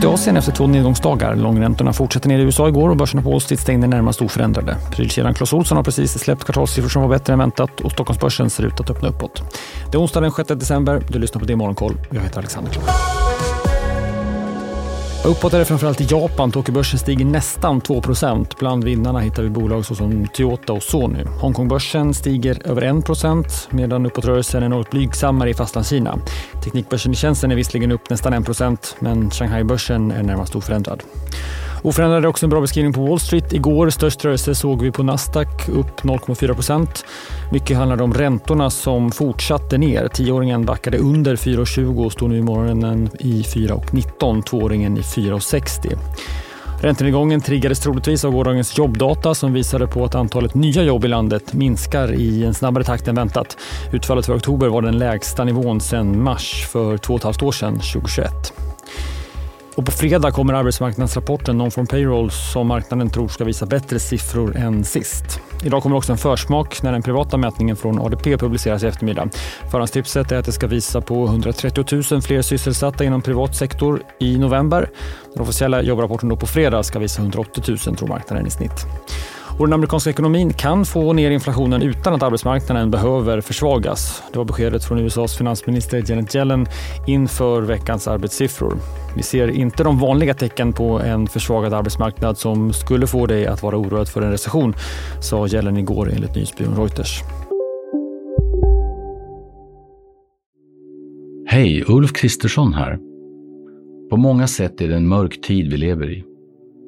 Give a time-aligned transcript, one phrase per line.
[0.00, 1.36] Uppåt Asien efter två nedgångsdagar.
[1.36, 4.76] Långräntorna fortsätter ner i USA igår och börserna på Wall Street stängde närmast oförändrade.
[4.92, 8.64] Prylkedjan Clas Ohlson har precis släppt kvartalssiffror som var bättre än väntat och Stockholmsbörsen ser
[8.64, 9.42] ut att öppna uppåt.
[9.90, 11.02] Det är onsdag den 6 december.
[11.08, 11.94] Du lyssnar på Det Morgonkoll.
[12.10, 13.19] Jag heter Alexander Klar.
[15.24, 16.52] Uppåt är det framförallt i Japan.
[16.52, 21.24] Tokyobörsen stiger nästan 2% Bland vinnarna hittar vi bolag såsom Toyota och Sony.
[21.24, 26.18] Hongkongbörsen stiger över 1 medan uppåtrörelsen är något blygsammare i Fastlandskina.
[26.64, 31.02] Teknikbörsen i tjänsten är visserligen upp nästan 1% men Shanghai-börsen är närmast oförändrad.
[31.82, 33.52] Oförändrad är också en bra beskrivning på Wall Street.
[33.52, 37.04] Igår störst rörelse såg vi på Nasdaq upp 0,4 procent.
[37.52, 40.08] Mycket handlade om räntorna som fortsatte ner.
[40.08, 44.42] Tioåringen backade under 4,20 och står nu i morgonen i 4,19.
[44.42, 45.98] Tvååringen i 4,60.
[46.82, 51.52] Räntenedgången triggades troligtvis av gårdagens jobbdata som visade på att antalet nya jobb i landet
[51.52, 53.56] minskar i en snabbare takt än väntat.
[53.92, 57.52] Utfallet för oktober var den lägsta nivån sedan mars för två och ett halvt år
[57.52, 58.69] sedan, 2021.
[59.80, 64.84] Och på fredag kommer arbetsmarknadsrapporten Non-Form Payroll som marknaden tror ska visa bättre siffror än
[64.84, 65.40] sist.
[65.64, 69.28] Idag kommer också en försmak när den privata mätningen från ADP publiceras i eftermiddag.
[69.70, 74.38] Förhandstipset är att det ska visa på 130 000 fler sysselsatta inom privat sektor i
[74.38, 74.90] november.
[75.34, 78.86] Den officiella jobbrapporten då på fredag ska visa 180 000 tror marknaden i snitt.
[79.60, 84.22] Och den amerikanska ekonomin kan få ner inflationen utan att arbetsmarknaden behöver försvagas.
[84.32, 86.66] Det var beskedet från USAs finansminister Janet Yellen
[87.06, 88.76] inför veckans arbetssiffror.
[89.16, 93.62] Vi ser inte de vanliga tecken på en försvagad arbetsmarknad som skulle få dig att
[93.62, 94.74] vara oroad för en recession,
[95.22, 97.22] sa Yellen igår enligt nyhetsbyrån Reuters.
[101.46, 102.98] Hej, Ulf Kristersson här.
[104.10, 106.29] På många sätt är det en mörk tid vi lever i.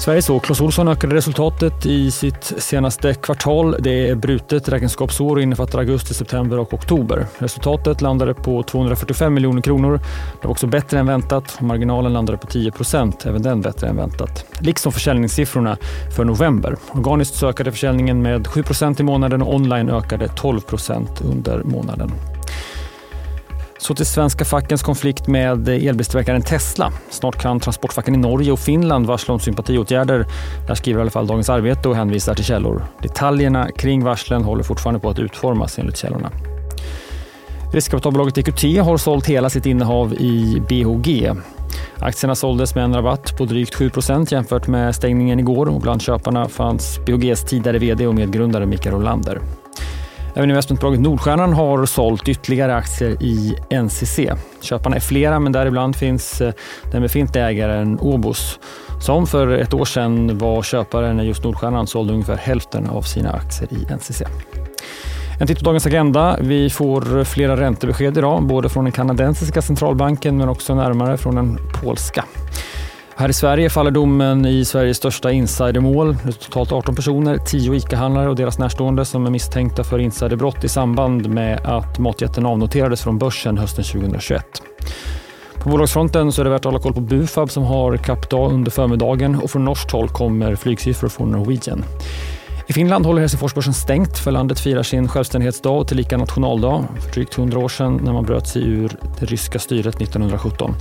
[0.00, 3.76] Sveriges och Clas Ohlson ökade resultatet i sitt senaste kvartal.
[3.80, 7.26] Det är brutet räkenskapsår och innefattar augusti, september och oktober.
[7.38, 10.00] Resultatet landade på 245 miljoner kronor.
[10.40, 11.60] Det var också bättre än väntat.
[11.60, 14.44] Marginalen landade på 10 procent, även den bättre än väntat.
[14.58, 15.76] Liksom försäljningssiffrorna
[16.16, 16.76] för november.
[16.92, 22.12] Organiskt ökade försäljningen med 7 procent i månaden och online ökade 12 procent under månaden.
[23.80, 26.92] Så till svenska fackens konflikt med elbilstillverkaren Tesla.
[27.10, 30.26] Snart kan transportfacken i Norge och Finland varsla om sympatiåtgärder.
[30.68, 32.84] Där skriver i alla fall Dagens Arbete och hänvisar till källor.
[33.02, 36.30] Detaljerna kring varslen håller fortfarande på att utformas enligt källorna.
[37.72, 41.32] Riskkapitalbolaget EQT har sålt hela sitt innehav i BHG.
[41.98, 46.48] Aktierna såldes med en rabatt på drygt 7% jämfört med stängningen igår och bland köparna
[46.48, 49.40] fanns BHGs tidigare vd och medgrundare Mikael Olander.
[50.34, 54.20] Även investmentbolaget Nordstjärnan har sålt ytterligare aktier i NCC.
[54.60, 56.52] Köparna är flera, men däribland finns eh,
[56.92, 58.58] den befintliga ägaren Obos
[59.00, 63.30] som för ett år sedan var köpare när just Nordstjärnan sålde ungefär hälften av sina
[63.30, 64.22] aktier i NCC.
[65.40, 66.36] En titt på dagens agenda.
[66.40, 71.58] Vi får flera räntebesked idag, både från den kanadensiska centralbanken men också närmare från den
[71.82, 72.24] polska.
[73.20, 76.16] Här i Sverige faller domen i Sveriges största insidermål.
[76.24, 80.64] Det är totalt 18 personer, 10 ICA-handlare och deras närstående som är misstänkta för insiderbrott
[80.64, 84.44] i samband med att matjätten avnoterades från börsen hösten 2021.
[85.54, 88.70] På bolagsfronten så är det värt att hålla koll på Bufab som har kappdag under
[88.70, 91.84] förmiddagen och från norskt håll kommer flygsiffror från Norwegian.
[92.70, 97.38] I Finland håller Helsingforsbörsen stängt för landet firar sin självständighetsdag och tillika nationaldag för drygt
[97.38, 100.74] 100 år sedan när man bröt sig ur det ryska styret 1917.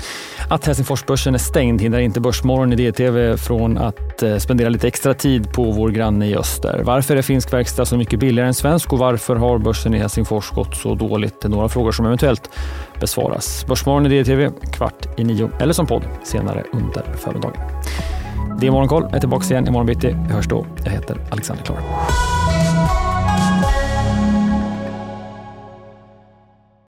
[0.49, 5.13] Att Helsingforsbörsen är stängd hindrar inte Börsmorgon i DTV från att eh, spendera lite extra
[5.13, 6.81] tid på vår granne i öster.
[6.83, 10.51] Varför är finsk verkstad så mycket billigare än svensk och varför har börsen i Helsingfors
[10.51, 11.41] gått så dåligt?
[11.41, 12.49] Det är några frågor som eventuellt
[13.01, 13.66] besvaras.
[13.67, 17.61] Börsmorgon i DTV kvart i nio eller som podd senare under förmiddagen.
[18.59, 19.03] Det är Morgonkoll.
[19.03, 20.16] Jag är tillbaka igen imorgon bitti.
[20.28, 20.66] Vi hörs då.
[20.84, 21.78] Jag heter Alexander Klar.